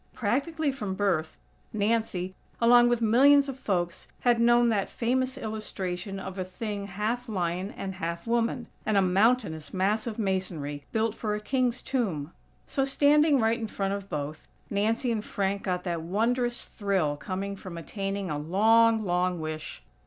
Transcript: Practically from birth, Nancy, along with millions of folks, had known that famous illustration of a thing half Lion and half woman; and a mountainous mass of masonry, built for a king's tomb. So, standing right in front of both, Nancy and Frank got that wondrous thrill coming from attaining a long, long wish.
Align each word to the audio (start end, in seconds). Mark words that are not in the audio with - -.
Practically 0.15 0.71
from 0.71 0.95
birth, 0.95 1.37
Nancy, 1.71 2.33
along 2.59 2.89
with 2.89 3.03
millions 3.03 3.47
of 3.47 3.59
folks, 3.59 4.07
had 4.21 4.39
known 4.41 4.69
that 4.69 4.89
famous 4.89 5.37
illustration 5.37 6.19
of 6.19 6.39
a 6.39 6.43
thing 6.43 6.87
half 6.87 7.29
Lion 7.29 7.69
and 7.77 7.93
half 7.93 8.25
woman; 8.25 8.65
and 8.83 8.97
a 8.97 9.01
mountainous 9.03 9.75
mass 9.75 10.07
of 10.07 10.17
masonry, 10.17 10.85
built 10.91 11.13
for 11.13 11.35
a 11.35 11.39
king's 11.39 11.83
tomb. 11.83 12.31
So, 12.65 12.83
standing 12.83 13.39
right 13.39 13.59
in 13.59 13.67
front 13.67 13.93
of 13.93 14.09
both, 14.09 14.47
Nancy 14.71 15.11
and 15.11 15.23
Frank 15.23 15.61
got 15.61 15.83
that 15.83 16.01
wondrous 16.01 16.65
thrill 16.65 17.15
coming 17.15 17.55
from 17.55 17.77
attaining 17.77 18.31
a 18.31 18.39
long, 18.39 19.05
long 19.05 19.39
wish. 19.39 19.83